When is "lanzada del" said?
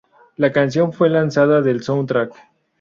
1.11-1.83